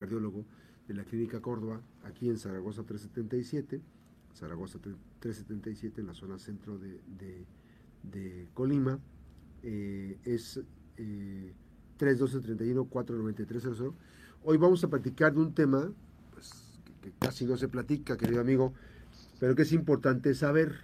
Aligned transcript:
cardiólogo 0.00 0.44
de 0.88 0.94
la 0.94 1.04
Clínica 1.04 1.40
Córdoba, 1.40 1.82
aquí 2.04 2.30
en 2.30 2.38
Zaragoza 2.38 2.82
377, 2.84 3.82
Zaragoza 4.34 4.78
377 4.78 6.00
en 6.00 6.06
la 6.06 6.14
zona 6.14 6.38
centro 6.38 6.78
de, 6.78 7.44
Colima. 8.54 8.98
Eh, 9.62 10.18
es 10.24 10.58
eh, 10.96 11.52
312-31-49300. 11.98 13.92
Hoy 14.44 14.56
vamos 14.56 14.82
a 14.82 14.88
platicar 14.88 15.34
de 15.34 15.40
un 15.40 15.52
tema 15.54 15.92
pues, 16.32 16.80
que, 16.86 16.94
que 16.94 17.12
casi 17.18 17.44
no 17.44 17.58
se 17.58 17.68
platica, 17.68 18.16
querido 18.16 18.40
amigo, 18.40 18.72
pero 19.38 19.54
que 19.54 19.62
es 19.62 19.72
importante 19.72 20.34
saber. 20.34 20.80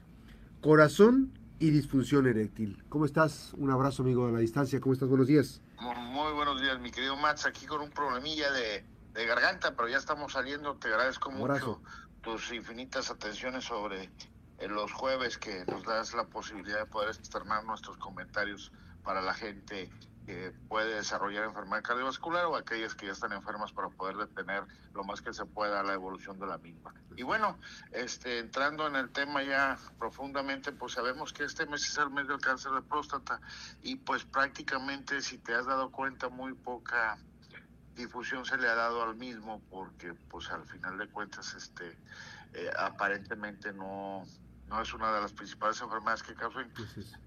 Corazón 0.61 1.33
y 1.59 1.71
disfunción 1.71 2.27
eréctil. 2.27 2.85
¿Cómo 2.91 3.07
estás? 3.07 3.55
Un 3.55 3.71
abrazo, 3.71 4.03
amigo, 4.03 4.27
a 4.27 4.31
la 4.31 4.41
distancia. 4.41 4.79
¿Cómo 4.79 4.93
estás? 4.93 5.09
Buenos 5.09 5.27
días. 5.27 5.63
Muy 5.81 6.33
buenos 6.35 6.61
días, 6.61 6.79
mi 6.81 6.91
querido 6.91 7.17
Max. 7.17 7.47
Aquí 7.47 7.65
con 7.67 7.81
un 7.81 7.91
problemilla 7.91 8.51
de, 8.53 8.85
garganta, 9.25 9.75
pero 9.75 9.89
ya 9.89 9.97
estamos 9.97 10.33
saliendo. 10.33 10.77
Te 10.77 10.89
agradezco 10.89 11.31
mucho 11.31 11.81
tus 12.21 12.53
infinitas 12.53 13.11
atenciones 13.11 13.65
sobre 13.65 14.11
eh, 14.59 14.69
los 14.69 14.93
jueves 14.93 15.39
que 15.39 15.65
nos 15.67 15.85
das 15.85 16.13
la 16.13 16.25
posibilidad 16.25 16.81
de 16.81 16.87
poder 16.87 17.11
externar 17.11 17.65
nuestros 17.65 17.97
comentarios 17.99 18.73
para 19.03 19.23
la 19.23 19.33
gente 19.33 19.91
que 20.27 20.53
puede 20.69 20.97
desarrollar 20.97 21.45
enfermedad 21.45 21.85
cardiovascular 21.85 22.47
o 22.47 22.57
aquellas 22.57 22.97
que 22.97 23.07
ya 23.07 23.13
están 23.13 23.33
enfermas 23.33 23.73
para 23.73 23.89
poder 23.89 24.17
detener 24.17 24.65
lo 24.93 25.05
más 25.05 25.23
que 25.23 25.33
se 25.33 25.45
pueda 25.47 25.85
la 25.85 25.95
evolución 25.95 26.41
de 26.41 26.47
la 26.49 26.59
misma. 26.59 26.93
Y 27.15 27.23
bueno, 27.23 27.57
este, 27.93 28.41
entrando 28.41 28.89
en 28.89 28.97
el 28.97 29.11
tema 29.11 29.45
ya 29.45 29.79
profundamente, 29.99 30.73
pues 30.73 30.95
sabemos 30.95 31.33
que 31.33 31.45
este 31.45 31.65
mes 31.67 31.89
es 31.89 31.97
el 31.99 32.11
mes 32.11 32.27
del 32.27 32.41
cáncer 32.41 32.73
de 32.73 32.83
próstata 32.83 33.41
y 33.83 33.95
pues 33.97 34.25
prácticamente 34.25 35.23
si 35.23 35.39
te 35.39 35.55
has 35.55 35.67
dado 35.67 35.93
cuenta 35.93 36.29
muy 36.29 36.55
poca 36.55 37.17
difusión 37.97 38.45
se 38.45 38.57
le 38.59 38.69
ha 38.69 38.75
dado 38.75 39.03
al 39.03 39.17
mismo 39.17 39.61
porque 39.71 40.15
pues 40.15 40.51
al 40.51 40.67
final 40.67 40.99
de 40.99 41.09
cuentas 41.09 41.55
este 41.55 41.99
eh, 42.53 42.71
aparentemente 42.79 43.73
no 43.73 44.25
no 44.69 44.81
es 44.81 44.93
una 44.95 45.13
de 45.13 45.21
las 45.21 45.33
principales 45.33 45.81
enfermedades 45.81 46.23
que 46.23 46.35
causan 46.35 46.71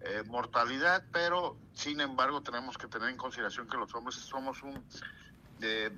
eh, 0.01 0.23
mortalidad, 0.27 1.03
pero 1.11 1.57
sin 1.73 2.01
embargo 2.01 2.41
tenemos 2.41 2.77
que 2.77 2.87
tener 2.87 3.09
en 3.09 3.17
consideración 3.17 3.67
que 3.67 3.77
los 3.77 3.93
hombres 3.95 4.15
somos 4.15 4.61
un 4.61 4.83
eh, 5.61 5.97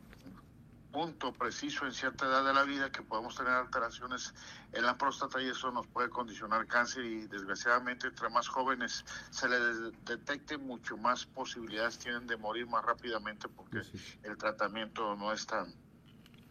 punto 0.92 1.34
preciso 1.34 1.86
en 1.86 1.94
cierta 1.94 2.26
edad 2.26 2.46
de 2.46 2.54
la 2.54 2.64
vida 2.64 2.92
que 2.92 3.02
podemos 3.02 3.36
tener 3.36 3.54
alteraciones 3.54 4.34
en 4.74 4.86
la 4.86 4.98
próstata 4.98 5.42
y 5.42 5.48
eso 5.48 5.72
nos 5.72 5.88
puede 5.88 6.10
condicionar 6.10 6.68
cáncer 6.68 7.06
y 7.06 7.28
desgraciadamente 7.28 8.08
entre 8.08 8.30
más 8.30 8.48
jóvenes 8.48 9.06
se 9.30 9.48
les 9.48 9.94
detecte 10.06 10.58
mucho 10.58 10.98
más 10.98 11.26
posibilidades 11.26 11.98
tienen 11.98 12.28
de 12.28 12.38
morir 12.38 12.68
más 12.68 12.84
rápidamente 12.84 13.48
porque 13.48 13.82
el 14.24 14.38
tratamiento 14.38 15.16
no 15.16 15.32
es 15.32 15.46
tan 15.46 15.74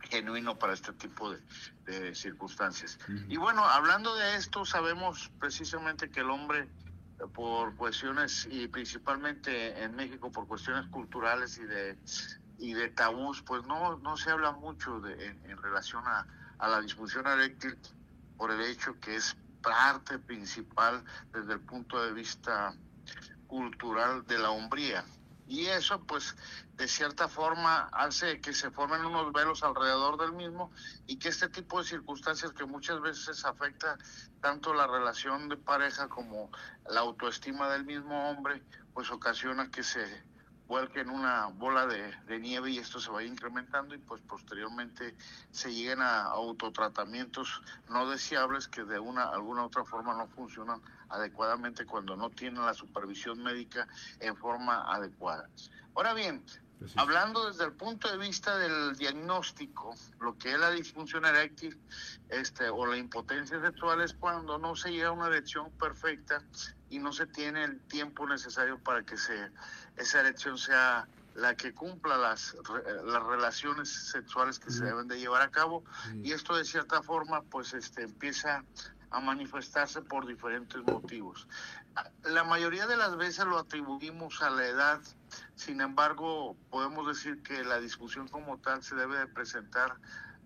genuino 0.08 0.58
para 0.58 0.72
este 0.72 0.92
tipo 0.92 1.30
de, 1.30 1.41
circunstancias. 2.14 2.98
Y 3.28 3.36
bueno, 3.36 3.64
hablando 3.64 4.14
de 4.14 4.36
esto, 4.36 4.64
sabemos 4.64 5.30
precisamente 5.41 6.08
que 6.08 6.20
el 6.20 6.30
hombre, 6.30 6.68
por 7.34 7.74
cuestiones, 7.74 8.46
y 8.48 8.68
principalmente 8.68 9.83
en 9.83 9.96
México, 9.96 10.30
por 10.30 10.46
cuestiones 10.46 10.86
culturales 10.86 11.58
y 11.58 11.64
de, 11.64 11.98
y 12.61 12.75
de 12.75 12.89
tabús, 12.91 13.42
pues 13.42 13.64
no, 13.66 13.97
no 13.98 14.16
se 14.16 14.30
habla 14.30 14.53
mucho 14.53 15.00
de, 15.00 15.27
en, 15.27 15.56
relación 15.56 16.06
a, 16.06 16.27
a 16.58 16.69
la 16.69 16.80
disfunción 16.80 17.27
eréctil 17.27 17.77
por 18.36 18.50
el 18.50 18.61
hecho 18.61 18.98
que 19.00 19.17
es 19.17 19.36
parte 19.62 20.19
principal 20.19 21.02
desde 21.33 21.55
el 21.55 21.61
punto 21.61 22.02
de 22.02 22.12
vista 22.12 22.75
cultural 23.47 24.27
de 24.27 24.39
la 24.39 24.50
hombría 24.50 25.05
y 25.50 25.67
eso 25.67 26.00
pues 26.05 26.36
de 26.77 26.86
cierta 26.86 27.27
forma 27.27 27.89
hace 27.92 28.41
que 28.41 28.55
se 28.55 28.70
formen 28.70 29.05
unos 29.05 29.33
velos 29.33 29.64
alrededor 29.64 30.17
del 30.17 30.33
mismo 30.33 30.70
y 31.08 31.19
que 31.19 31.28
este 31.28 31.48
tipo 31.48 31.80
de 31.80 31.89
circunstancias 31.89 32.52
que 32.52 32.64
muchas 32.64 33.00
veces 33.00 33.45
afecta 33.45 33.98
tanto 34.41 34.72
la 34.72 34.86
relación 34.86 35.48
de 35.48 35.56
pareja 35.56 36.08
como 36.08 36.52
la 36.89 37.00
autoestima 37.00 37.68
del 37.68 37.84
mismo 37.84 38.30
hombre 38.30 38.63
pues 38.95 39.11
ocasiona 39.11 39.70
que 39.73 39.83
se 39.83 40.23
vuelque 40.70 41.01
en 41.01 41.11
una 41.11 41.47
bola 41.47 41.85
de, 41.89 42.39
nieve 42.39 42.70
y 42.70 42.79
esto 42.79 43.01
se 43.01 43.11
vaya 43.11 43.27
incrementando 43.27 43.92
y 43.92 43.98
pues 43.98 44.23
posteriormente 44.23 45.17
se 45.51 45.75
lleguen 45.75 46.01
a 46.01 46.23
autotratamientos 46.27 47.61
no 47.89 48.08
deseables 48.08 48.69
que 48.69 48.85
de 48.85 49.01
una 49.01 49.25
alguna 49.25 49.64
otra 49.64 49.85
forma 49.85 50.14
no 50.14 50.29
funcionan 50.29 50.81
adecuadamente 51.08 51.85
cuando 51.85 52.17
no 52.17 52.31
tienen 52.31 52.64
la 52.64 52.73
supervisión 52.73 53.42
médica 53.42 53.89
en 54.20 54.36
forma 54.36 54.85
adecuada. 54.95 55.51
Ahora 55.97 56.14
bien, 56.14 56.45
Hablando 56.97 57.47
desde 57.47 57.64
el 57.64 57.73
punto 57.73 58.11
de 58.11 58.17
vista 58.17 58.57
del 58.57 58.97
diagnóstico, 58.97 59.95
lo 60.19 60.39
que 60.39 60.52
es 60.52 60.58
la 60.58 60.70
disfunción 60.70 61.27
eréctil 61.27 61.79
este, 62.31 62.70
o 62.70 62.87
la 62.87 62.97
impotencia 62.97 63.61
sexual 63.61 64.01
es 64.01 64.14
cuando 64.14 64.57
no 64.57 64.75
se 64.75 64.91
llega 64.91 65.08
a 65.08 65.13
una 65.13 65.27
erección 65.27 65.70
perfecta 65.73 66.42
y 66.90 66.98
no 66.98 67.12
se 67.12 67.27
tiene 67.27 67.64
el 67.64 67.80
tiempo 67.80 68.27
necesario 68.27 68.78
para 68.78 69.02
que 69.02 69.17
se, 69.17 69.51
esa 69.96 70.20
erección 70.20 70.58
sea 70.58 71.08
la 71.34 71.55
que 71.55 71.73
cumpla 71.73 72.18
las, 72.18 72.56
las 73.05 73.23
relaciones 73.23 73.89
sexuales 73.89 74.58
que 74.58 74.70
se 74.70 74.84
deben 74.84 75.06
de 75.06 75.18
llevar 75.18 75.42
a 75.42 75.51
cabo. 75.51 75.84
Y 76.23 76.33
esto 76.33 76.56
de 76.56 76.64
cierta 76.64 77.02
forma 77.02 77.42
pues 77.42 77.73
este 77.73 78.02
empieza 78.02 78.64
a 79.11 79.20
manifestarse 79.20 80.02
por 80.02 80.27
diferentes 80.27 80.83
motivos. 80.83 81.46
La 82.24 82.45
mayoría 82.45 82.86
de 82.86 82.96
las 82.96 83.17
veces 83.17 83.45
lo 83.45 83.58
atribuimos 83.58 84.42
a 84.42 84.51
la 84.51 84.67
edad, 84.67 85.01
sin 85.57 85.80
embargo 85.80 86.57
podemos 86.70 87.07
decir 87.07 87.42
que 87.42 87.64
la 87.64 87.80
discusión 87.80 88.28
como 88.28 88.58
tal 88.58 88.83
se 88.83 88.95
debe 88.95 89.18
de 89.18 89.27
presentar 89.27 89.96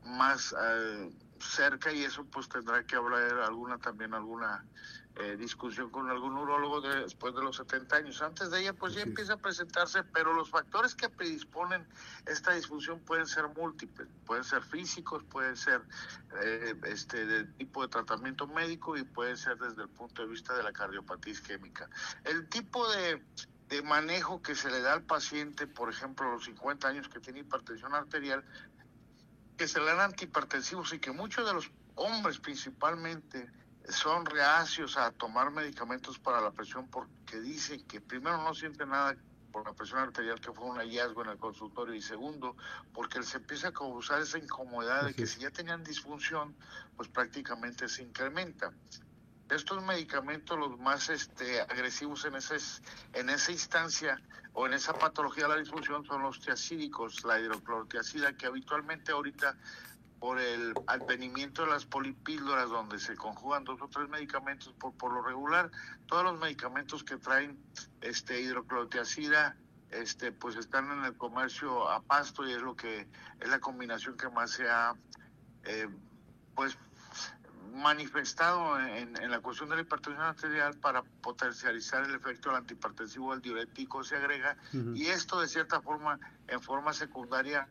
más 0.05 0.55
eh, 0.59 1.11
cerca 1.41 1.93
y 1.93 2.05
eso 2.05 2.25
pues 2.25 2.49
tendrá 2.49 2.85
que 2.85 2.97
hablar 2.97 3.41
alguna 3.41 3.79
también 3.79 4.15
alguna 4.15 4.65
eh, 5.17 5.37
discusión 5.37 5.91
con 5.91 6.11
algún 6.11 6.37
urólogo 6.37 6.81
después 6.81 7.35
de 7.37 7.43
los 7.43 7.57
70 7.57 7.97
años. 7.97 8.21
Antes 8.21 8.51
de 8.51 8.61
ella, 8.61 8.73
pues 8.73 8.95
ya 8.95 9.03
empieza 9.03 9.35
a 9.35 9.37
presentarse, 9.37 10.03
pero 10.03 10.33
los 10.35 10.51
factores 10.51 10.97
que 10.97 11.09
predisponen 11.09 11.87
esta 12.27 12.53
disfunción 12.53 12.99
pueden 12.99 13.27
ser 13.27 13.47
múltiples, 13.49 14.09
pueden 14.27 14.43
ser 14.43 14.63
físicos, 14.65 15.23
pueden 15.23 15.57
ser 15.57 15.83
eh, 16.43 16.75
este 16.87 17.27
de 17.27 17.45
tipo 17.45 17.83
de 17.83 17.89
tratamiento 17.89 18.49
médico 18.49 18.97
y 18.97 19.05
pueden 19.05 19.37
ser 19.37 19.57
desde 19.57 19.83
el 19.83 19.89
punto 19.89 20.23
de 20.23 20.29
vista 20.29 20.57
de 20.57 20.65
la 20.65 20.73
cardiopatía 20.73 21.33
isquémica. 21.33 21.89
El 22.25 22.49
tipo 22.49 22.91
de, 22.91 23.23
de 23.69 23.83
manejo 23.83 24.43
que 24.43 24.57
se 24.57 24.69
le 24.69 24.81
da 24.81 24.95
al 24.95 25.05
paciente, 25.05 25.69
por 25.69 25.91
ejemplo, 25.91 26.27
a 26.27 26.33
los 26.33 26.45
50 26.45 26.89
años 26.89 27.09
que 27.09 27.21
tiene 27.21 27.39
hipertensión 27.39 27.95
arterial, 27.95 28.45
que 29.57 29.69
se 29.69 29.79
le 29.79 29.87
dan 29.87 30.01
antihipertensivos 30.01 30.93
y 30.93 30.99
que 30.99 31.13
muchos 31.13 31.47
de 31.47 31.55
los 31.55 31.71
hombres 31.95 32.41
principalmente 32.41 33.49
son 33.89 34.25
reacios 34.25 34.97
a 34.97 35.11
tomar 35.13 35.51
medicamentos 35.51 36.19
para 36.19 36.41
la 36.41 36.51
presión 36.51 36.89
porque 36.89 37.41
dicen 37.41 37.87
que 37.87 38.01
primero 38.01 38.39
no 38.39 38.55
sienten 38.55 38.89
nada 38.91 39.17
por 39.53 39.65
la 39.67 39.73
presión 39.73 40.01
arterial 40.01 40.41
que 40.41 40.53
fue 40.53 40.65
un 40.65 40.79
hallazgo 40.79 41.23
en 41.23 41.31
el 41.31 41.39
consultorio 41.39 41.95
y 41.95 42.03
segundo 42.03 42.57
porque 42.93 43.23
se 43.23 43.37
empieza 43.37 43.69
a 43.69 43.73
causar 43.73 44.21
esa 44.21 44.39
incomodidad 44.39 45.05
de 45.05 45.15
que 45.15 45.27
si 45.27 45.41
ya 45.41 45.51
tenían 45.51 45.85
disfunción 45.85 46.57
pues 46.97 47.09
prácticamente 47.09 47.89
se 47.89 48.03
incrementa. 48.03 48.73
Estos 49.51 49.83
medicamentos 49.85 50.59
los 50.59 50.79
más 50.79 51.11
este 51.11 51.61
agresivos 51.61 52.25
en 52.25 52.37
ese 52.37 52.57
en 53.13 53.29
esa 53.29 53.53
instancia 53.53 54.21
o 54.55 54.67
en 54.67 54.73
esa 54.73 54.95
patología 54.95 55.45
de 55.45 55.51
la 55.51 55.61
disfunción 55.61 56.05
son 56.07 56.23
los 56.23 56.41
tiacídicos 56.41 57.23
la 57.25 57.39
hidroclorotiacida 57.39 58.37
que 58.37 58.47
habitualmente 58.47 59.13
ahorita 59.13 59.57
por 60.21 60.41
el 60.41 60.75
advenimiento 60.87 61.65
de 61.65 61.71
las 61.71 61.85
polipíldoras 61.85 62.71
donde 62.71 62.99
se 62.99 63.17
conjugan 63.17 63.65
dos 63.65 63.81
o 63.83 63.89
tres 63.89 64.09
medicamentos 64.09 64.73
por, 64.79 64.93
por 64.95 65.13
lo 65.13 65.23
regular 65.23 65.71
todos 66.07 66.25
los 66.25 66.41
medicamentos 66.41 67.05
que 67.05 67.17
traen 67.17 67.59
este 68.01 68.41
hidroclorotiazida 68.41 69.57
este 69.91 70.33
pues 70.33 70.57
están 70.57 70.91
en 70.91 71.05
el 71.05 71.17
comercio 71.17 71.89
a 71.89 72.03
pasto 72.03 72.47
y 72.47 72.53
es 72.53 72.63
lo 72.63 72.75
que 72.77 73.07
es 73.41 73.49
la 73.49 73.61
combinación 73.61 74.17
que 74.17 74.29
más 74.29 74.51
se 74.51 74.69
ha 74.69 74.95
eh, 75.65 75.89
pues 76.55 76.77
manifestado 77.73 78.79
en, 78.79 79.21
en, 79.21 79.31
la 79.31 79.41
cuestión 79.41 79.69
de 79.69 79.77
la 79.77 79.83
hipertensión 79.83 80.25
arterial 80.25 80.77
para 80.77 81.03
potencializar 81.03 82.05
el 82.05 82.15
efecto 82.15 82.49
del 82.49 82.59
antihipertensivo 82.59 83.33
del 83.33 83.43
diurético 83.43 84.05
se 84.05 84.17
agrega 84.17 84.57
y 84.95 85.07
esto 85.07 85.41
de 85.41 85.49
cierta 85.49 85.81
forma 85.81 86.21
en 86.47 86.61
forma 86.61 86.93
secundaria 86.93 87.69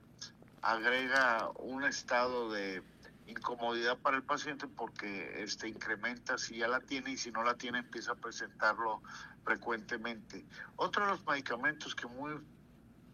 agrega 0.63 1.49
un 1.59 1.83
estado 1.83 2.51
de 2.51 2.81
incomodidad 3.27 3.97
para 3.99 4.17
el 4.17 4.23
paciente 4.23 4.67
porque 4.67 5.43
este 5.43 5.67
incrementa 5.67 6.37
si 6.37 6.57
ya 6.57 6.67
la 6.67 6.79
tiene 6.79 7.11
y 7.11 7.17
si 7.17 7.31
no 7.31 7.43
la 7.43 7.55
tiene 7.55 7.79
empieza 7.79 8.13
a 8.13 8.15
presentarlo 8.15 9.01
frecuentemente. 9.43 10.45
Otro 10.77 11.05
de 11.05 11.11
los 11.11 11.25
medicamentos 11.25 11.95
que 11.95 12.07
muy 12.07 12.33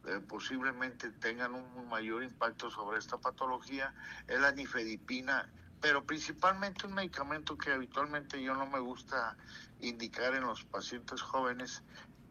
eh, 0.06 0.20
posiblemente 0.28 1.10
tengan 1.12 1.56
un 1.56 1.90
mayor 1.90 2.24
impacto 2.24 2.70
sobre 2.70 3.00
esta 3.00 3.18
patología 3.18 3.94
es 4.28 4.40
la 4.40 4.52
nifedipina, 4.52 5.50
pero 5.82 6.04
principalmente 6.06 6.86
un 6.86 6.94
medicamento 6.94 7.58
que 7.58 7.72
habitualmente 7.72 8.42
yo 8.42 8.54
no 8.54 8.68
me 8.68 8.80
gusta 8.80 9.36
indicar 9.82 10.36
en 10.36 10.44
los 10.44 10.64
pacientes 10.66 11.22
jóvenes 11.22 11.82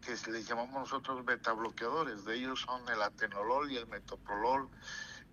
que 0.01 0.13
les 0.31 0.49
llamamos 0.49 0.75
nosotros 0.75 1.25
beta 1.25 1.53
bloqueadores, 1.53 2.25
de 2.25 2.37
ellos 2.37 2.61
son 2.61 2.89
el 2.89 3.03
atenolol 3.03 3.71
y 3.71 3.77
el 3.77 3.87
metoprolol 3.89 4.71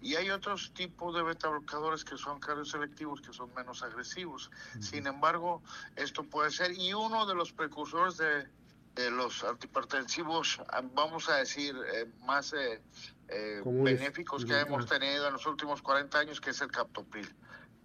Y 0.06 0.16
hay 0.16 0.30
otros 0.30 0.72
tipos 0.76 1.16
de 1.16 1.24
beta 1.24 1.50
bloqueadores 1.50 2.06
que 2.06 2.16
son 2.16 2.40
cardioselectivos 2.40 3.22
que 3.22 3.34
son 3.34 3.52
menos 3.56 3.82
agresivos. 3.82 4.52
Sin 4.80 5.08
embargo, 5.08 5.64
esto 5.96 6.24
puede 6.24 6.52
ser, 6.52 6.74
y 6.74 6.94
uno 6.94 7.26
de 7.26 7.34
los 7.34 7.52
precursores 7.52 8.18
de, 8.18 9.10
los 9.10 9.44
antihipertensivos, 9.44 10.62
vamos 10.94 11.28
a 11.28 11.38
decir, 11.38 11.76
eh, 11.96 12.06
más 12.24 12.54
eh, 12.54 12.84
eh, 13.28 13.62
benéficos 13.66 14.46
que 14.46 14.60
hemos 14.60 14.86
tenido 14.86 15.28
en 15.28 15.34
los 15.34 15.46
últimos 15.46 15.82
40 15.82 16.20
años, 16.20 16.42
que 16.42 16.52
es 16.52 16.62
el 16.62 16.72
captopril. 16.72 17.28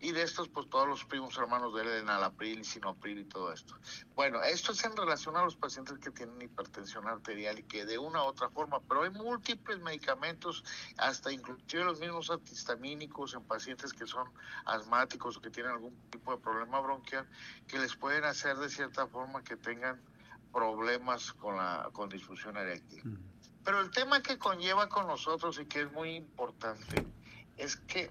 Y 0.03 0.13
de 0.13 0.23
estos, 0.23 0.49
pues 0.49 0.67
todos 0.71 0.89
los 0.89 1.05
primos 1.05 1.37
hermanos 1.37 1.75
de 1.75 1.83
él, 1.83 1.89
enalapril, 1.89 2.65
sinopril 2.65 3.19
y 3.19 3.25
todo 3.25 3.53
esto. 3.53 3.75
Bueno, 4.15 4.43
esto 4.43 4.73
es 4.73 4.83
en 4.85 4.97
relación 4.97 5.37
a 5.37 5.45
los 5.45 5.57
pacientes 5.57 5.99
que 5.99 6.11
tienen 6.11 6.41
hipertensión 6.41 7.07
arterial 7.07 7.59
y 7.59 7.65
que 7.65 7.85
de 7.85 7.99
una 7.99 8.25
u 8.25 8.29
otra 8.29 8.49
forma, 8.49 8.81
pero 8.89 9.03
hay 9.03 9.11
múltiples 9.11 9.79
medicamentos, 9.81 10.65
hasta 10.97 11.31
inclusive 11.31 11.85
los 11.85 12.01
mismos 12.01 12.31
antihistamínicos 12.31 13.35
en 13.35 13.43
pacientes 13.43 13.93
que 13.93 14.07
son 14.07 14.27
asmáticos 14.65 15.37
o 15.37 15.41
que 15.43 15.51
tienen 15.51 15.73
algún 15.73 15.95
tipo 16.11 16.35
de 16.35 16.39
problema 16.39 16.81
bronquial, 16.81 17.29
que 17.69 17.79
les 17.79 17.95
pueden 17.95 18.25
hacer 18.25 18.57
de 18.57 18.71
cierta 18.71 19.07
forma 19.07 19.45
que 19.45 19.57
tengan 19.57 20.01
problemas 20.51 21.35
con 21.35 21.57
la 21.57 21.91
con 21.93 22.09
disfunción 22.09 22.57
eréctil. 22.57 23.03
Pero 23.65 23.81
el 23.81 23.91
tema 23.91 24.23
que 24.23 24.39
conlleva 24.39 24.89
con 24.89 25.07
nosotros 25.07 25.59
y 25.61 25.67
que 25.67 25.83
es 25.83 25.93
muy 25.93 26.15
importante 26.15 27.05
es 27.57 27.77
que 27.77 28.11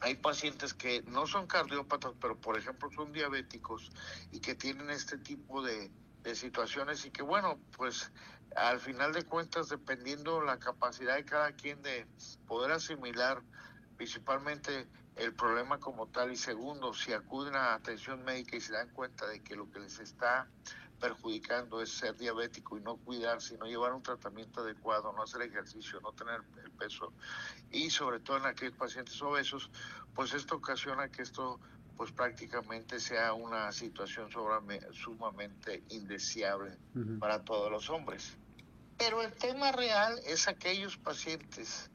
hay 0.00 0.16
pacientes 0.16 0.74
que 0.74 1.02
no 1.02 1.26
son 1.26 1.46
cardiópatas, 1.46 2.12
pero 2.20 2.36
por 2.36 2.58
ejemplo 2.58 2.90
son 2.90 3.12
diabéticos 3.12 3.90
y 4.30 4.40
que 4.40 4.54
tienen 4.54 4.90
este 4.90 5.18
tipo 5.18 5.62
de, 5.62 5.90
situaciones 6.34 7.04
y 7.04 7.10
que 7.10 7.22
bueno, 7.22 7.58
pues 7.76 8.12
al 8.54 8.78
final 8.78 9.12
de 9.12 9.24
cuentas, 9.24 9.68
dependiendo 9.68 10.40
la 10.40 10.58
capacidad 10.58 11.16
de 11.16 11.24
cada 11.24 11.52
quien 11.52 11.82
de 11.82 12.06
poder 12.46 12.70
asimilar 12.70 13.42
principalmente 13.96 14.86
el 15.16 15.34
problema 15.34 15.78
como 15.78 16.06
tal 16.06 16.30
y 16.30 16.36
segundo, 16.36 16.94
si 16.94 17.12
acuden 17.12 17.56
a 17.56 17.74
atención 17.74 18.22
médica 18.22 18.56
y 18.56 18.60
se 18.60 18.72
dan 18.72 18.88
cuenta 18.90 19.26
de 19.26 19.42
que 19.42 19.56
lo 19.56 19.68
que 19.70 19.80
les 19.80 19.98
está 19.98 20.48
perjudicando 21.02 21.82
es 21.82 21.90
ser 21.90 22.16
diabético 22.16 22.78
y 22.78 22.80
no 22.80 22.96
cuidarse, 22.96 23.58
no 23.58 23.66
llevar 23.66 23.92
un 23.92 24.04
tratamiento 24.04 24.60
adecuado, 24.60 25.12
no 25.12 25.24
hacer 25.24 25.42
ejercicio, 25.42 26.00
no 26.00 26.12
tener 26.12 26.40
el 26.62 26.70
peso 26.70 27.12
y 27.72 27.90
sobre 27.90 28.20
todo 28.20 28.36
en 28.36 28.46
aquellos 28.46 28.76
pacientes 28.76 29.20
obesos, 29.20 29.68
pues 30.14 30.32
esto 30.32 30.54
ocasiona 30.54 31.08
que 31.08 31.22
esto 31.22 31.58
pues 31.96 32.12
prácticamente 32.12 33.00
sea 33.00 33.32
una 33.32 33.72
situación 33.72 34.30
sumamente 34.92 35.82
indeseable 35.88 36.78
para 37.18 37.42
todos 37.44 37.70
los 37.70 37.90
hombres. 37.90 38.36
Pero 38.96 39.22
el 39.22 39.32
tema 39.32 39.72
real 39.72 40.20
es 40.24 40.46
aquellos 40.46 40.96
pacientes 40.96 41.90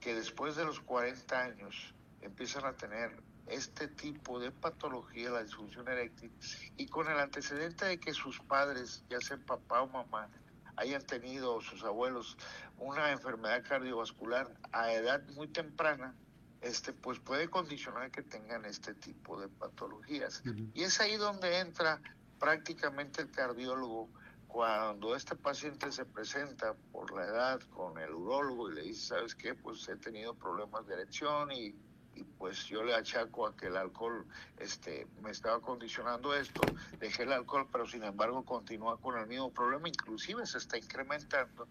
que 0.00 0.14
después 0.14 0.54
de 0.54 0.64
los 0.64 0.78
40 0.78 1.40
años 1.40 1.92
empiezan 2.20 2.64
a 2.66 2.72
tener 2.74 3.20
este 3.46 3.88
tipo 3.88 4.38
de 4.38 4.50
patología, 4.50 5.30
la 5.30 5.42
disfunción 5.42 5.88
eréctil, 5.88 6.32
y 6.76 6.86
con 6.86 7.08
el 7.08 7.18
antecedente 7.18 7.84
de 7.84 7.98
que 7.98 8.14
sus 8.14 8.40
padres, 8.40 9.04
ya 9.08 9.20
sean 9.20 9.42
papá 9.42 9.82
o 9.82 9.88
mamá, 9.88 10.28
hayan 10.76 11.02
tenido, 11.02 11.60
sus 11.60 11.84
abuelos, 11.84 12.36
una 12.78 13.12
enfermedad 13.12 13.62
cardiovascular 13.66 14.50
a 14.72 14.92
edad 14.92 15.22
muy 15.34 15.48
temprana, 15.48 16.14
este, 16.60 16.92
pues 16.92 17.18
puede 17.18 17.48
condicionar 17.48 18.10
que 18.10 18.22
tengan 18.22 18.64
este 18.64 18.94
tipo 18.94 19.40
de 19.40 19.48
patologías. 19.48 20.42
Y 20.74 20.82
es 20.82 21.00
ahí 21.00 21.16
donde 21.16 21.58
entra 21.58 22.00
prácticamente 22.38 23.22
el 23.22 23.30
cardiólogo 23.30 24.08
cuando 24.46 25.16
este 25.16 25.34
paciente 25.34 25.90
se 25.90 26.04
presenta 26.04 26.74
por 26.92 27.10
la 27.12 27.24
edad 27.24 27.60
con 27.70 27.98
el 27.98 28.12
urólogo 28.12 28.70
y 28.70 28.74
le 28.74 28.82
dice, 28.82 29.08
¿sabes 29.08 29.34
qué? 29.34 29.54
Pues 29.54 29.88
he 29.88 29.96
tenido 29.96 30.34
problemas 30.34 30.86
de 30.86 30.94
erección 30.94 31.50
y 31.50 31.74
y 32.14 32.24
pues 32.24 32.66
yo 32.66 32.82
le 32.82 32.94
achaco 32.94 33.46
a 33.46 33.56
que 33.56 33.66
el 33.66 33.76
alcohol 33.76 34.26
este 34.58 35.06
me 35.22 35.30
estaba 35.30 35.60
condicionando 35.60 36.34
esto, 36.34 36.60
dejé 36.98 37.22
el 37.22 37.32
alcohol, 37.32 37.68
pero 37.70 37.86
sin 37.86 38.02
embargo 38.04 38.44
continúa 38.44 38.98
con 38.98 39.18
el 39.18 39.26
mismo 39.26 39.50
problema, 39.50 39.88
inclusive 39.88 40.46
se 40.46 40.58
está 40.58 40.78
incrementando, 40.78 41.66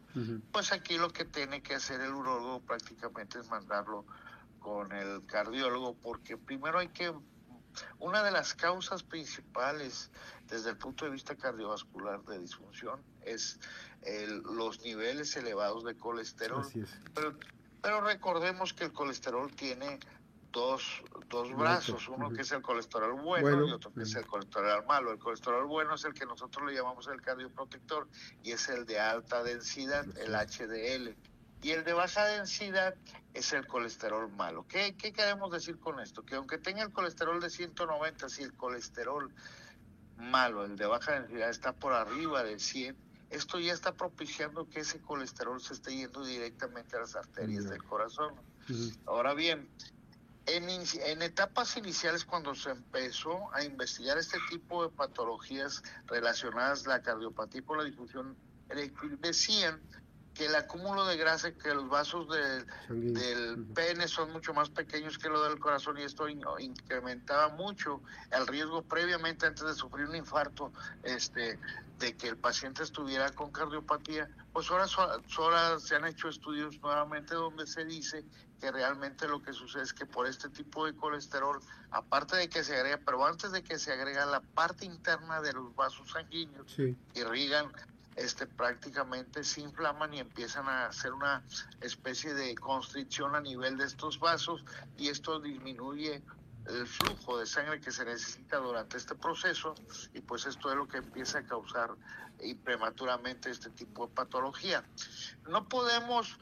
pues 0.51 0.71
aquí 0.71 0.97
lo 0.97 1.09
que 1.09 1.25
tiene 1.25 1.61
que 1.61 1.75
hacer 1.75 2.01
el 2.01 2.13
urólogo 2.13 2.61
prácticamente 2.61 3.39
es 3.39 3.49
mandarlo 3.49 4.05
con 4.59 4.91
el 4.91 5.25
cardiólogo, 5.25 5.95
porque 5.95 6.37
primero 6.37 6.79
hay 6.79 6.89
que, 6.89 7.13
una 7.99 8.23
de 8.23 8.31
las 8.31 8.53
causas 8.53 9.03
principales 9.03 10.11
desde 10.47 10.69
el 10.71 10.77
punto 10.77 11.05
de 11.05 11.11
vista 11.11 11.35
cardiovascular 11.35 12.23
de 12.23 12.39
disfunción 12.39 13.01
es 13.21 13.59
los 14.55 14.81
niveles 14.81 15.35
elevados 15.35 15.83
de 15.83 15.95
colesterol. 15.95 16.65
Pero, 17.13 17.37
pero 17.81 18.01
recordemos 18.01 18.73
que 18.73 18.85
el 18.85 18.93
colesterol 18.93 19.51
tiene 19.55 19.99
dos, 20.51 21.01
dos 21.29 21.55
brazos, 21.55 22.07
uno 22.07 22.29
que 22.31 22.41
es 22.41 22.51
el 22.51 22.61
colesterol 22.61 23.19
bueno, 23.21 23.67
y 23.67 23.71
otro 23.71 23.91
que 23.93 24.03
es 24.03 24.15
el 24.15 24.25
colesterol 24.25 24.85
malo. 24.85 25.11
El 25.11 25.19
colesterol 25.19 25.65
bueno 25.65 25.95
es 25.95 26.03
el 26.05 26.13
que 26.13 26.25
nosotros 26.25 26.65
le 26.67 26.75
llamamos 26.75 27.07
el 27.07 27.21
cardioprotector 27.21 28.07
y 28.43 28.51
es 28.51 28.69
el 28.69 28.85
de 28.85 28.99
alta 28.99 29.43
densidad, 29.43 30.05
el 30.17 30.33
HDL. 30.33 31.15
Y 31.63 31.71
el 31.71 31.83
de 31.83 31.93
baja 31.93 32.25
densidad 32.25 32.95
es 33.33 33.53
el 33.53 33.67
colesterol 33.67 34.31
malo. 34.31 34.65
¿Qué, 34.67 34.95
¿Qué 34.97 35.13
queremos 35.13 35.51
decir 35.51 35.79
con 35.79 35.99
esto? 35.99 36.23
Que 36.23 36.35
aunque 36.35 36.57
tenga 36.57 36.81
el 36.81 36.91
colesterol 36.91 37.39
de 37.39 37.49
190, 37.49 38.29
si 38.29 38.43
el 38.43 38.53
colesterol 38.53 39.31
malo, 40.17 40.65
el 40.65 40.75
de 40.75 40.87
baja 40.87 41.19
densidad, 41.19 41.49
está 41.49 41.73
por 41.73 41.93
arriba 41.93 42.43
de 42.43 42.59
100, 42.59 42.97
esto 43.29 43.59
ya 43.59 43.73
está 43.73 43.93
propiciando 43.93 44.67
que 44.69 44.81
ese 44.81 44.99
colesterol 44.99 45.61
se 45.61 45.73
esté 45.73 45.95
yendo 45.95 46.25
directamente 46.25 46.97
a 46.97 47.01
las 47.01 47.15
arterias 47.15 47.69
del 47.69 47.83
corazón. 47.83 48.33
Ahora 49.05 49.33
bien, 49.33 49.69
en, 50.45 51.21
etapas 51.21 51.77
iniciales, 51.77 52.25
cuando 52.25 52.55
se 52.55 52.71
empezó 52.71 53.53
a 53.53 53.63
investigar 53.63 54.17
este 54.17 54.37
tipo 54.49 54.83
de 54.83 54.89
patologías 54.89 55.81
relacionadas 56.07 56.85
a 56.85 56.89
la 56.89 57.01
cardiopatía 57.01 57.61
por 57.61 57.77
la 57.77 57.83
difusión 57.83 58.37
decían 59.19 59.81
que 60.41 60.47
el 60.47 60.55
acúmulo 60.55 61.05
de 61.05 61.17
grasa, 61.17 61.51
que 61.51 61.71
los 61.71 61.87
vasos 61.87 62.27
del 62.89 63.63
pene 63.75 64.07
son 64.07 64.31
mucho 64.31 64.55
más 64.55 64.71
pequeños 64.71 65.19
que 65.19 65.29
lo 65.29 65.43
del 65.43 65.59
corazón 65.59 65.99
y 65.99 66.01
esto 66.01 66.27
incrementaba 66.27 67.49
mucho 67.49 68.01
el 68.31 68.47
riesgo 68.47 68.81
previamente 68.81 69.45
antes 69.45 69.63
de 69.63 69.75
sufrir 69.75 70.07
un 70.07 70.15
infarto 70.15 70.73
este, 71.03 71.59
de 71.99 72.17
que 72.17 72.29
el 72.29 72.37
paciente 72.37 72.81
estuviera 72.81 73.29
con 73.29 73.51
cardiopatía. 73.51 74.31
Pues 74.51 74.71
ahora, 74.71 74.87
ahora 75.37 75.79
se 75.79 75.95
han 75.95 76.05
hecho 76.05 76.27
estudios 76.27 76.81
nuevamente 76.81 77.35
donde 77.35 77.67
se 77.67 77.85
dice 77.85 78.25
que 78.59 78.71
realmente 78.71 79.27
lo 79.27 79.43
que 79.43 79.53
sucede 79.53 79.83
es 79.83 79.93
que 79.93 80.07
por 80.07 80.25
este 80.25 80.49
tipo 80.49 80.87
de 80.87 80.95
colesterol, 80.95 81.59
aparte 81.91 82.35
de 82.35 82.49
que 82.49 82.63
se 82.63 82.75
agrega, 82.75 82.99
pero 83.05 83.23
antes 83.27 83.51
de 83.51 83.61
que 83.61 83.77
se 83.77 83.93
agrega 83.93 84.25
la 84.25 84.41
parte 84.41 84.85
interna 84.85 85.39
de 85.39 85.53
los 85.53 85.75
vasos 85.75 86.09
sanguíneos, 86.09 86.75
irrigan, 87.13 87.71
este, 88.15 88.45
prácticamente 88.47 89.43
se 89.43 89.61
inflaman 89.61 90.13
y 90.13 90.19
empiezan 90.19 90.67
a 90.67 90.87
hacer 90.87 91.13
una 91.13 91.43
especie 91.81 92.33
de 92.33 92.55
constricción 92.55 93.35
a 93.35 93.41
nivel 93.41 93.77
de 93.77 93.85
estos 93.85 94.19
vasos 94.19 94.63
y 94.97 95.09
esto 95.09 95.39
disminuye 95.39 96.21
el 96.67 96.85
flujo 96.85 97.39
de 97.39 97.45
sangre 97.45 97.81
que 97.81 97.91
se 97.91 98.05
necesita 98.05 98.57
durante 98.57 98.97
este 98.97 99.15
proceso 99.15 99.73
y 100.13 100.21
pues 100.21 100.45
esto 100.45 100.69
es 100.69 100.75
lo 100.75 100.87
que 100.87 100.97
empieza 100.97 101.39
a 101.39 101.43
causar 101.43 101.91
y 102.39 102.53
prematuramente 102.55 103.49
este 103.49 103.69
tipo 103.69 104.07
de 104.07 104.13
patología. 104.13 104.83
No 105.47 105.67
podemos 105.67 106.37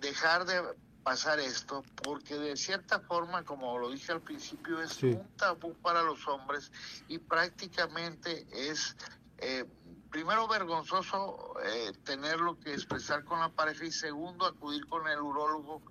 dejar 0.00 0.44
de 0.44 0.62
pasar 1.04 1.38
esto, 1.38 1.84
porque 2.02 2.34
de 2.34 2.56
cierta 2.56 2.98
forma, 2.98 3.44
como 3.44 3.78
lo 3.78 3.90
dije 3.90 4.10
al 4.10 4.22
principio, 4.22 4.80
es 4.82 5.02
un 5.02 5.28
tabú 5.36 5.74
para 5.74 6.02
los 6.02 6.26
hombres 6.26 6.72
y 7.08 7.18
prácticamente 7.18 8.46
es, 8.50 8.96
eh, 9.38 9.66
primero, 10.14 10.46
vergonzoso 10.46 11.54
eh, 11.64 11.92
tenerlo 12.04 12.56
que 12.60 12.72
expresar 12.72 13.24
con 13.24 13.40
la 13.40 13.48
pareja 13.48 13.84
y 13.84 13.90
segundo, 13.90 14.46
acudir 14.46 14.86
con 14.86 15.08
el 15.08 15.20
urólogo 15.20 15.82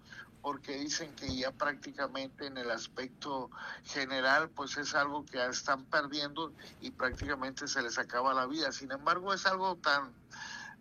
porque 0.42 0.78
dicen 0.78 1.14
que 1.14 1.36
ya 1.36 1.52
prácticamente 1.52 2.48
en 2.48 2.58
el 2.58 2.72
aspecto 2.72 3.50
general 3.84 4.50
pues 4.50 4.78
es 4.78 4.96
algo 4.96 5.26
que 5.26 5.46
están 5.46 5.84
perdiendo 5.88 6.54
y 6.80 6.92
prácticamente 6.92 7.68
se 7.68 7.82
les 7.82 7.98
acaba 7.98 8.34
la 8.34 8.46
vida. 8.46 8.72
Sin 8.72 8.94
embargo, 8.94 9.34
es 9.34 9.46
algo 9.46 9.76
tan 9.76 10.14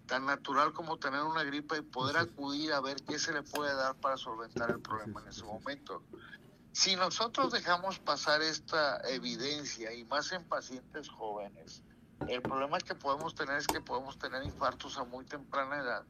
tan 0.07 0.25
natural 0.25 0.73
como 0.73 0.99
tener 0.99 1.23
una 1.23 1.43
gripa 1.43 1.77
y 1.77 1.83
poder 1.83 2.19
acudir 2.19 2.73
a 2.73 2.81
ver 2.81 3.03
qué 3.09 3.19
se 3.19 3.33
le 3.33 3.43
puede 3.43 3.75
dar 3.75 3.97
para 3.97 4.17
solventar 4.19 4.71
el 4.71 4.81
problema 4.81 5.21
en 5.21 5.27
ese 5.27 5.43
momento. 5.43 6.01
Si 6.71 6.95
nosotros 6.95 7.53
dejamos 7.53 7.99
pasar 7.99 8.41
esta 8.41 9.01
evidencia 9.09 9.93
y 9.93 10.05
más 10.05 10.31
en 10.31 10.45
pacientes 10.45 11.09
jóvenes, 11.09 11.83
el 12.29 12.43
problema 12.43 12.79
que 12.79 12.95
podemos 12.95 13.35
tener 13.35 13.57
es 13.57 13.67
que 13.67 13.81
podemos 13.81 14.19
tener 14.19 14.45
infartos 14.45 14.99
a 14.99 15.05
muy 15.05 15.25
temprana 15.25 15.79
edad 15.79 16.05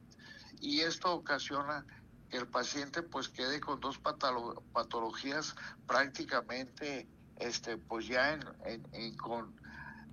y 0.61 0.81
esto 0.81 1.12
ocasiona 1.12 1.85
que 2.31 2.38
el 2.38 2.47
paciente 2.47 3.02
pues 3.02 3.28
quede 3.28 3.61
con 3.61 3.81
dos 3.81 3.99
patologías 3.99 5.54
prácticamente 5.87 7.09
este 7.37 7.76
pues 7.76 8.07
ya 8.07 8.33
en, 8.33 9.16
con, 9.16 9.54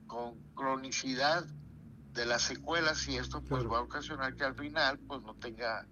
con 0.08 0.36
cronicidad 0.56 1.46
de 2.14 2.26
las 2.26 2.42
secuelas 2.42 3.08
y 3.08 3.18
esto 3.18 3.42
pues 3.42 3.66
va 3.66 3.78
a 3.78 3.82
ocasionar 3.82 4.36
que 4.36 4.44
al 4.44 4.56
final 4.56 5.00
pues 5.00 5.22
no 5.22 5.36
tenga 5.36 5.86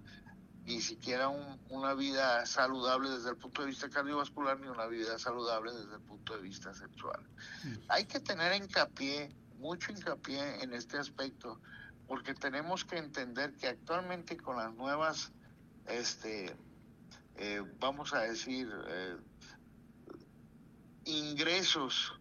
ni 0.67 0.81
siquiera 0.81 1.29
una 1.69 1.93
vida 1.93 2.45
saludable 2.45 3.09
desde 3.09 3.29
el 3.29 3.37
punto 3.37 3.61
de 3.61 3.69
vista 3.69 3.89
cardiovascular 3.89 4.59
ni 4.59 4.67
una 4.67 4.85
vida 4.87 5.17
saludable 5.17 5.71
desde 5.71 5.95
el 5.95 6.01
punto 6.01 6.35
de 6.35 6.41
vista 6.41 6.73
sexual. 6.73 7.21
Hay 7.87 8.05
que 8.05 8.19
tener 8.19 8.53
hincapié, 8.53 9.33
mucho 9.57 9.91
hincapié 9.91 10.63
en 10.63 10.73
este 10.73 10.97
aspecto, 10.97 11.59
porque 12.07 12.33
tenemos 12.33 12.85
que 12.85 12.97
entender 12.97 13.53
que 13.55 13.67
actualmente 13.67 14.37
con 14.37 14.57
las 14.57 14.73
nuevas, 14.75 15.31
este, 15.87 16.55
eh, 17.35 17.61
vamos 17.79 18.13
a 18.13 18.21
decir, 18.21 18.71
eh, 18.87 19.17
ingresos, 21.05 22.19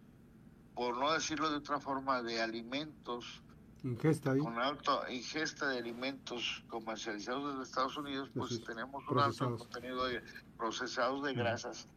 por 0.75 0.97
no 0.97 1.13
decirlo 1.13 1.49
de 1.49 1.57
otra 1.57 1.79
forma, 1.79 2.21
de 2.21 2.41
alimentos 2.41 3.41
ingesta 3.83 4.37
con 4.37 4.57
alta 4.59 5.11
ingesta 5.11 5.67
de 5.69 5.79
alimentos 5.79 6.63
comercializados 6.67 7.51
desde 7.51 7.63
Estados 7.63 7.97
Unidos, 7.97 8.29
pues 8.33 8.63
tenemos 8.63 9.03
un 9.07 9.19
alto 9.19 9.57
contenido 9.57 10.05
de 10.05 10.21
procesados 10.57 11.23
de 11.23 11.33
grasas 11.33 11.87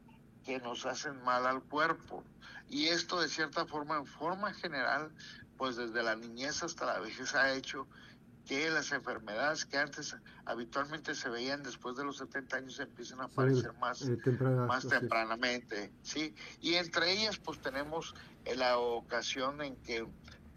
que 0.45 0.59
nos 0.59 0.87
hacen 0.87 1.23
mal 1.23 1.47
al 1.47 1.63
cuerpo. 1.63 2.23
Y 2.71 2.87
esto 2.87 3.21
de 3.21 3.29
cierta 3.29 3.67
forma, 3.67 3.99
en 3.99 4.07
forma 4.07 4.55
general, 4.55 5.13
pues 5.59 5.77
desde 5.77 6.03
la 6.03 6.17
niñez 6.17 6.63
hasta 6.63 6.87
la 6.87 7.01
vejez 7.01 7.35
ha 7.35 7.53
hecho 7.53 7.87
que 8.47 8.71
las 8.71 8.91
enfermedades 8.93 9.65
que 9.65 9.77
antes 9.77 10.17
habitualmente 10.45 11.15
se 11.15 11.29
veían 11.29 11.63
después 11.63 11.97
de 11.97 12.05
los 12.05 12.17
70 12.19 12.57
años 12.57 12.81
empiecen 12.81 13.21
a 13.21 13.25
aparecer 13.25 13.73
más, 13.75 14.03
eh, 14.03 14.17
más 14.67 14.89
tempranamente, 14.89 15.93
¿sí? 16.03 16.35
Y 16.61 16.75
entre 16.75 17.13
ellas 17.13 17.39
pues 17.39 17.61
tenemos 17.61 18.15
la 18.57 18.79
ocasión 18.79 19.63
en 19.63 19.77
que 19.77 20.07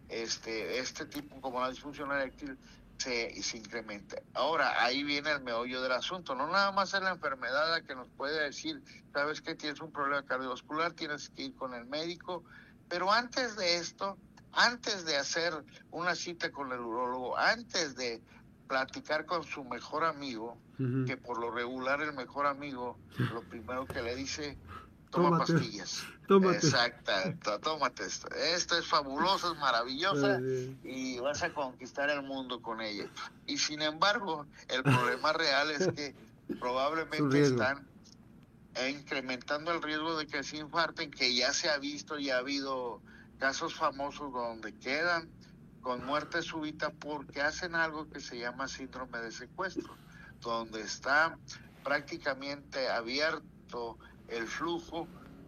este, 0.09 0.79
este 0.79 1.05
tipo 1.05 1.39
como 1.41 1.59
la 1.59 1.69
disfunción 1.69 2.11
eréctil 2.11 2.57
se, 2.97 3.41
se 3.41 3.57
incrementa. 3.57 4.21
Ahora, 4.33 4.83
ahí 4.83 5.03
viene 5.03 5.31
el 5.31 5.41
meollo 5.41 5.81
del 5.81 5.91
asunto. 5.91 6.35
No 6.35 6.47
nada 6.47 6.71
más 6.71 6.93
es 6.93 7.01
la 7.01 7.11
enfermedad 7.11 7.71
la 7.71 7.81
que 7.81 7.95
nos 7.95 8.07
puede 8.09 8.43
decir, 8.43 8.81
sabes 9.13 9.41
que 9.41 9.55
tienes 9.55 9.81
un 9.81 9.91
problema 9.91 10.23
cardiovascular, 10.23 10.93
tienes 10.93 11.29
que 11.29 11.43
ir 11.43 11.55
con 11.55 11.73
el 11.73 11.85
médico, 11.85 12.43
pero 12.89 13.11
antes 13.11 13.55
de 13.55 13.77
esto, 13.77 14.17
antes 14.53 15.05
de 15.05 15.17
hacer 15.17 15.53
una 15.91 16.15
cita 16.15 16.51
con 16.51 16.71
el 16.71 16.79
urólogo, 16.79 17.37
antes 17.37 17.95
de 17.95 18.21
platicar 18.67 19.25
con 19.25 19.43
su 19.43 19.63
mejor 19.63 20.03
amigo, 20.03 20.57
que 21.05 21.15
por 21.15 21.39
lo 21.39 21.51
regular 21.51 22.01
el 22.01 22.13
mejor 22.13 22.45
amigo, 22.45 22.97
lo 23.17 23.41
primero 23.43 23.85
que 23.85 24.01
le 24.01 24.15
dice, 24.15 24.57
toma 25.13 25.37
pastillas. 25.37 26.03
Tómate. 26.27 26.57
Exacto, 26.57 27.59
tómate 27.59 28.05
esto. 28.05 28.27
Esto 28.35 28.77
es 28.77 28.87
fabuloso, 28.87 29.53
es 29.53 29.59
maravillosa 29.59 30.39
y 30.83 31.19
vas 31.19 31.43
a 31.43 31.53
conquistar 31.53 32.09
el 32.09 32.23
mundo 32.23 32.61
con 32.61 32.81
ella. 32.81 33.09
Y 33.45 33.57
sin 33.57 33.81
embargo, 33.81 34.45
el 34.69 34.83
problema 34.83 35.33
real 35.33 35.71
es 35.71 35.87
que 35.89 36.15
probablemente 36.59 37.41
están 37.41 37.85
incrementando 38.89 39.71
el 39.71 39.81
riesgo 39.81 40.17
de 40.17 40.25
que 40.27 40.43
se 40.43 40.57
infarten, 40.57 41.11
que 41.11 41.35
ya 41.35 41.53
se 41.53 41.69
ha 41.69 41.77
visto 41.77 42.17
y 42.17 42.29
ha 42.29 42.37
habido 42.37 43.01
casos 43.37 43.75
famosos 43.75 44.31
donde 44.31 44.73
quedan 44.75 45.29
con 45.81 46.05
muerte 46.05 46.41
súbita 46.41 46.89
porque 46.91 47.41
hacen 47.41 47.75
algo 47.75 48.09
que 48.09 48.21
se 48.21 48.39
llama 48.39 48.69
síndrome 48.69 49.19
de 49.19 49.31
secuestro, 49.31 49.95
donde 50.39 50.81
está 50.81 51.37
prácticamente 51.83 52.89
abierto 52.89 53.97
el 54.27 54.47
flujo 54.47 55.07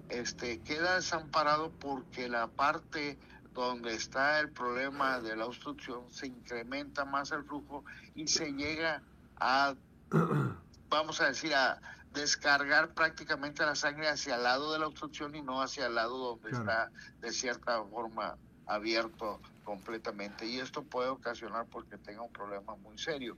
este, 0.09 0.61
queda 0.61 0.95
desamparado 0.95 1.71
porque 1.79 2.29
la 2.29 2.47
parte 2.47 3.17
donde 3.53 3.95
está 3.95 4.39
el 4.39 4.49
problema 4.49 5.19
de 5.21 5.35
la 5.35 5.45
obstrucción 5.45 6.03
se 6.11 6.27
incrementa 6.27 7.05
más 7.05 7.31
el 7.31 7.43
flujo 7.43 7.85
y 8.13 8.27
se 8.27 8.51
llega 8.51 9.01
a, 9.37 9.75
vamos 10.89 11.21
a 11.21 11.27
decir, 11.27 11.55
a 11.55 11.79
descargar 12.13 12.93
prácticamente 12.93 13.65
la 13.65 13.75
sangre 13.75 14.09
hacia 14.09 14.35
el 14.35 14.43
lado 14.43 14.73
de 14.73 14.79
la 14.79 14.87
obstrucción 14.87 15.35
y 15.35 15.41
no 15.41 15.61
hacia 15.61 15.87
el 15.87 15.95
lado 15.95 16.17
donde 16.17 16.51
está 16.51 16.91
de 17.21 17.31
cierta 17.31 17.83
forma 17.83 18.37
abierto 18.67 19.41
completamente. 19.63 20.45
Y 20.45 20.59
esto 20.59 20.83
puede 20.83 21.09
ocasionar 21.09 21.65
porque 21.67 21.97
tenga 21.97 22.21
un 22.21 22.31
problema 22.31 22.75
muy 22.75 22.97
serio. 22.97 23.37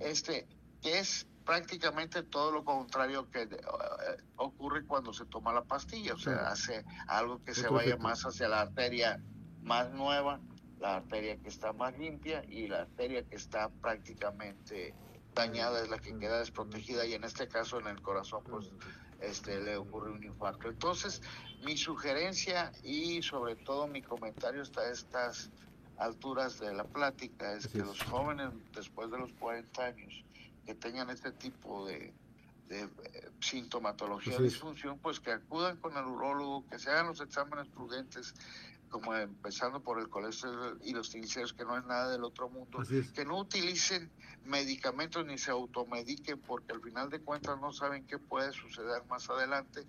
Este 0.00 0.46
es 0.82 1.26
prácticamente 1.46 2.24
todo 2.24 2.50
lo 2.50 2.64
contrario 2.64 3.30
que 3.30 3.42
eh, 3.42 3.48
ocurre 4.34 4.84
cuando 4.84 5.14
se 5.14 5.24
toma 5.26 5.52
la 5.52 5.62
pastilla, 5.62 6.14
o 6.14 6.18
sea, 6.18 6.48
hace 6.48 6.84
algo 7.06 7.42
que 7.44 7.54
se 7.54 7.68
vaya 7.68 7.96
más 7.96 8.24
hacia 8.24 8.48
la 8.48 8.62
arteria 8.62 9.22
más 9.62 9.90
nueva, 9.92 10.40
la 10.80 10.96
arteria 10.96 11.36
que 11.38 11.48
está 11.48 11.72
más 11.72 11.96
limpia 11.96 12.44
y 12.48 12.66
la 12.66 12.80
arteria 12.82 13.22
que 13.22 13.36
está 13.36 13.68
prácticamente 13.68 14.92
dañada 15.34 15.82
es 15.82 15.88
la 15.88 15.98
que 15.98 16.18
queda 16.18 16.40
desprotegida 16.40 17.06
y 17.06 17.14
en 17.14 17.22
este 17.22 17.46
caso 17.46 17.78
en 17.78 17.86
el 17.86 18.02
corazón 18.02 18.42
pues 18.44 18.72
este 19.20 19.60
le 19.60 19.76
ocurre 19.76 20.10
un 20.10 20.24
infarto. 20.24 20.68
Entonces, 20.68 21.22
mi 21.64 21.76
sugerencia 21.76 22.72
y 22.82 23.22
sobre 23.22 23.54
todo 23.54 23.86
mi 23.86 24.02
comentario 24.02 24.62
hasta 24.62 24.90
estas 24.90 25.50
alturas 25.96 26.58
de 26.58 26.74
la 26.74 26.84
plática 26.84 27.52
es 27.52 27.68
que 27.68 27.78
los 27.78 28.02
jóvenes 28.02 28.50
después 28.74 29.10
de 29.10 29.18
los 29.18 29.32
40 29.34 29.84
años 29.84 30.24
que 30.66 30.74
tengan 30.74 31.08
este 31.10 31.32
tipo 31.32 31.86
de, 31.86 32.12
de 32.68 32.82
eh, 32.82 32.88
sintomatología 33.40 34.36
de 34.36 34.44
disfunción, 34.44 34.98
pues 34.98 35.20
que 35.20 35.30
acudan 35.32 35.76
con 35.78 35.96
el 35.96 36.04
urólogo, 36.04 36.66
que 36.68 36.78
se 36.78 36.90
hagan 36.90 37.06
los 37.06 37.20
exámenes 37.20 37.68
prudentes, 37.68 38.34
como 38.90 39.14
empezando 39.14 39.80
por 39.80 40.00
el 40.00 40.08
colesterol 40.08 40.78
y 40.82 40.92
los 40.92 41.10
triglicéridos, 41.10 41.52
que 41.52 41.64
no 41.64 41.76
es 41.76 41.84
nada 41.86 42.10
del 42.10 42.24
otro 42.24 42.48
mundo, 42.48 42.78
que 43.14 43.24
no 43.24 43.38
utilicen 43.38 44.10
medicamentos 44.44 45.26
ni 45.26 45.38
se 45.38 45.50
automediquen, 45.50 46.40
porque 46.40 46.72
al 46.72 46.80
final 46.80 47.10
de 47.10 47.20
cuentas 47.20 47.60
no 47.60 47.72
saben 47.72 48.06
qué 48.06 48.18
puede 48.18 48.52
suceder 48.52 49.04
más 49.08 49.28
adelante. 49.28 49.84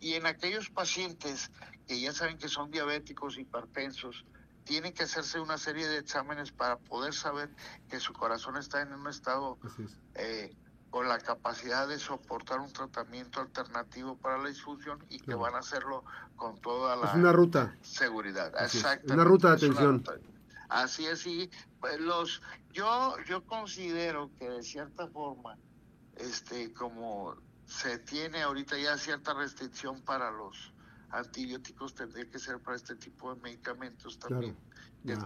Y 0.00 0.14
en 0.14 0.26
aquellos 0.26 0.68
pacientes 0.68 1.50
que 1.86 2.00
ya 2.00 2.12
saben 2.12 2.38
que 2.38 2.48
son 2.48 2.70
diabéticos, 2.70 3.38
hipertensos, 3.38 4.24
tiene 4.70 4.94
que 4.94 5.02
hacerse 5.02 5.40
una 5.40 5.58
serie 5.58 5.88
de 5.88 5.98
exámenes 5.98 6.52
para 6.52 6.76
poder 6.78 7.12
saber 7.12 7.50
que 7.88 7.98
su 7.98 8.12
corazón 8.12 8.56
está 8.56 8.80
en 8.80 8.92
un 8.92 9.08
estado 9.08 9.58
eh, 10.14 10.54
con 10.90 11.08
la 11.08 11.18
capacidad 11.18 11.88
de 11.88 11.98
soportar 11.98 12.60
un 12.60 12.72
tratamiento 12.72 13.40
alternativo 13.40 14.16
para 14.16 14.38
la 14.38 14.48
disfunción 14.48 15.04
y 15.08 15.18
que 15.18 15.34
van 15.34 15.56
a 15.56 15.58
hacerlo 15.58 16.04
con 16.36 16.56
toda 16.60 16.94
la 16.94 17.12
una 17.14 17.32
ruta. 17.32 17.76
seguridad. 17.82 18.52
Exacto. 18.62 19.12
Una 19.12 19.24
ruta 19.24 19.48
de 19.48 19.54
atención. 19.54 20.04
Así 20.68 21.04
es, 21.04 21.26
y 21.26 21.50
pues 21.80 21.98
los, 21.98 22.40
yo, 22.72 23.16
yo 23.26 23.44
considero 23.44 24.30
que 24.38 24.48
de 24.48 24.62
cierta 24.62 25.08
forma, 25.08 25.58
este, 26.14 26.72
como 26.74 27.34
se 27.66 27.98
tiene 27.98 28.42
ahorita 28.42 28.78
ya 28.78 28.96
cierta 28.96 29.34
restricción 29.34 30.00
para 30.02 30.30
los 30.30 30.72
antibióticos 31.12 31.94
tendría 31.94 32.28
que 32.28 32.38
ser 32.38 32.58
para 32.58 32.76
este 32.76 32.96
tipo 32.96 33.34
de 33.34 33.40
medicamentos 33.40 34.18
también. 34.18 34.56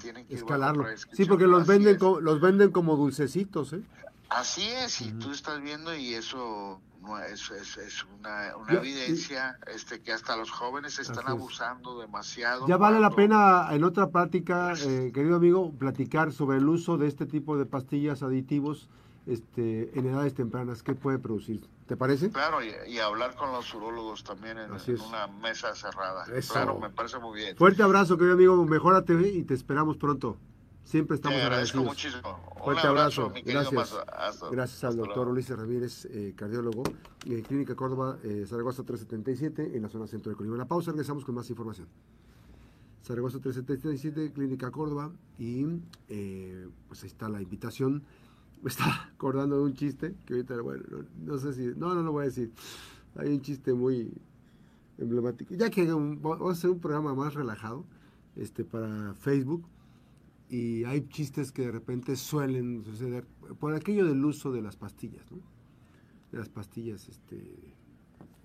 tienen 0.01 0.27
que 0.27 0.35
escalarlo. 0.35 0.85
Sí, 1.13 1.25
porque 1.25 1.47
los 1.47 1.67
venden, 1.67 1.99
como, 1.99 2.21
los 2.21 2.41
venden 2.41 2.71
como 2.71 2.97
dulcecitos, 2.97 3.73
¿eh? 3.73 3.83
Así 4.31 4.63
es, 4.63 5.01
y 5.01 5.13
tú 5.13 5.31
estás 5.31 5.61
viendo 5.61 5.95
y 5.95 6.15
eso 6.15 6.81
no 7.03 7.19
es, 7.19 7.51
es, 7.51 8.07
una, 8.19 8.53
evidencia 8.69 9.59
este 9.73 10.01
que 10.01 10.13
hasta 10.13 10.37
los 10.37 10.51
jóvenes 10.51 10.99
están 10.99 11.29
abusando 11.29 12.01
demasiado. 12.01 12.67
Ya 12.67 12.77
vale 12.77 12.99
la 12.99 13.11
pena 13.11 13.69
en 13.71 13.85
otra 13.85 14.11
práctica, 14.11 14.73
eh, 14.73 15.13
querido 15.15 15.37
amigo, 15.37 15.73
platicar 15.73 16.33
sobre 16.33 16.59
el 16.59 16.69
uso 16.69 16.97
de 16.97 17.07
este 17.07 17.27
tipo 17.27 17.57
de 17.59 17.67
pastillas 17.67 18.23
aditivos 18.23 18.89
este, 19.27 19.99
en 19.99 20.07
edades 20.07 20.35
tempranas, 20.35 20.83
¿qué 20.83 20.95
puede 20.95 21.19
producir? 21.19 21.67
¿Te 21.87 21.97
parece? 21.97 22.31
Claro, 22.31 22.59
y, 22.63 22.99
hablar 22.99 23.35
con 23.35 23.53
los 23.53 23.73
urólogos 23.75 24.25
también 24.25 24.59
en, 24.59 24.71
una 24.71 25.27
mesa 25.27 25.75
cerrada. 25.75 26.25
Claro, 26.51 26.79
me 26.79 26.91
parece 26.91 27.19
muy 27.19 27.39
bien. 27.39 27.57
Fuerte 27.57 27.83
abrazo, 27.83 28.17
querido 28.17 28.35
amigo, 28.35 28.65
mejórate 28.65 29.15
y 29.29 29.43
te 29.43 29.55
esperamos 29.55 29.97
pronto. 29.99 30.39
Siempre 30.85 31.17
estamos 31.17 31.39
Te 31.39 31.45
agradezco 31.45 31.83
muchísimo. 31.83 32.41
Fuerte 32.63 32.87
abrazo, 32.87 33.33
gracias. 33.45 33.97
Gracias 34.51 34.85
al 34.85 34.97
doctor 34.97 35.29
Ulises 35.29 35.59
Ramírez, 35.59 36.07
eh, 36.07 36.35
cardiólogo, 36.37 36.83
Clínica 37.21 37.75
Córdoba, 37.75 38.19
eh, 38.23 38.45
Zaragoza 38.47 38.83
377, 38.83 39.77
en 39.77 39.83
la 39.83 39.89
zona 39.89 40.07
centro 40.07 40.31
de 40.31 40.37
Colima. 40.37 40.57
La 40.57 40.67
pausa, 40.67 40.91
regresamos 40.91 41.25
con 41.25 41.35
más 41.35 41.49
información. 41.49 41.89
Zaragoza 43.03 43.39
377, 43.39 44.33
Clínica 44.33 44.71
Córdoba, 44.71 45.11
y 45.39 45.67
eh, 46.09 46.69
pues 46.89 47.03
ahí 47.03 47.09
está 47.09 47.29
la 47.29 47.43
invitación 47.43 48.03
me 48.65 48.71
estaba 48.71 49.11
acordando 49.15 49.59
de 49.59 49.63
un 49.63 49.75
chiste 49.75 50.17
que 50.25 50.35
ahorita, 50.35 50.61
bueno, 50.63 50.83
no, 51.23 51.39
sé 51.39 51.53
si, 51.53 51.67
no, 51.79 51.95
no 51.95 52.03
lo 52.03 52.13
voy 52.13 52.23
a 52.23 52.27
decir. 52.27 52.51
Hay 53.15 53.29
un 53.29 53.43
chiste 53.43 53.75
muy 53.75 54.11
emblemático. 54.99 55.55
Ya 55.55 55.71
que 55.71 55.87
vamos 55.87 56.41
a 56.41 56.53
hacer 56.53 56.71
un 56.71 56.81
programa 56.81 57.15
más 57.15 57.35
relajado 57.35 57.85
este, 58.35 58.65
para 58.65 59.15
Facebook 59.15 59.67
y 60.49 60.85
hay 60.85 61.07
chistes 61.09 61.53
que 61.53 61.63
de 61.63 61.73
repente 61.73 62.17
suelen 62.17 62.83
suceder 62.85 63.27
por 63.61 63.75
aquello 63.75 64.07
del 64.07 64.25
uso 64.25 64.51
de 64.51 64.63
las 64.63 64.77
pastillas, 64.77 65.31
¿no? 65.31 65.39
De 66.33 66.39
las 66.39 66.49
pastillas 66.49 67.09
este, 67.09 67.75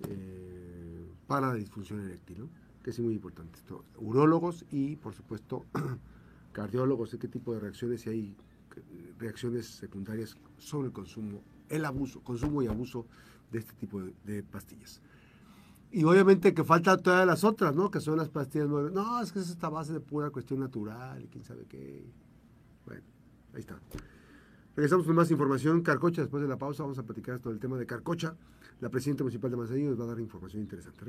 eh, 0.07 1.07
para 1.27 1.47
la 1.47 1.53
disfunción 1.55 2.01
eréctil, 2.01 2.39
¿no? 2.39 2.49
Que 2.83 2.89
es 2.89 2.99
muy 2.99 3.13
importante. 3.13 3.57
Esto, 3.57 3.85
urólogos 3.97 4.65
y, 4.69 4.97
por 4.97 5.13
supuesto, 5.13 5.65
cardiólogos, 6.51 7.15
qué 7.19 7.27
tipo 7.27 7.53
de 7.53 7.61
reacciones 7.61 8.05
hay 8.05 8.35
reacciones 9.17 9.67
secundarias 9.67 10.37
sobre 10.57 10.87
el 10.87 10.93
consumo 10.93 11.41
el 11.69 11.85
abuso, 11.85 12.21
consumo 12.21 12.61
y 12.61 12.67
abuso 12.67 13.05
de 13.51 13.59
este 13.59 13.73
tipo 13.73 14.01
de, 14.01 14.43
pastillas. 14.43 15.01
Y 15.91 16.03
obviamente 16.03 16.53
que 16.53 16.63
falta 16.63 16.97
todas 16.97 17.25
las 17.25 17.43
otras, 17.43 17.75
¿no? 17.75 17.89
Que 17.89 17.99
son 17.99 18.17
las 18.17 18.29
pastillas 18.29 18.67
nuevas. 18.67 18.91
No, 18.91 19.21
es 19.21 19.31
que 19.31 19.39
es 19.39 19.49
esta 19.49 19.69
base 19.69 19.93
de 19.93 19.99
pura 19.99 20.29
cuestión 20.29 20.59
natural 20.59 21.23
y 21.23 21.27
quién 21.27 21.43
sabe 21.43 21.65
qué. 21.67 22.05
Bueno, 22.85 23.01
ahí 23.53 23.61
está. 23.61 23.79
Regresamos 24.75 25.05
con 25.05 25.15
más 25.15 25.31
información. 25.31 25.81
Carcocha, 25.81 26.21
después 26.21 26.43
de 26.43 26.49
la 26.49 26.57
pausa, 26.57 26.83
vamos 26.83 26.99
a 26.99 27.03
platicar 27.03 27.35
esto 27.35 27.49
del 27.49 27.59
tema 27.59 27.77
de 27.77 27.85
Carcocha. 27.85 28.35
La 28.81 28.89
presidenta 28.89 29.23
municipal 29.23 29.49
de 29.49 29.57
Manzanillo 29.57 29.89
nos 29.89 29.99
va 29.99 30.03
a 30.03 30.07
dar 30.07 30.19
información 30.19 30.61
interesante. 30.61 31.05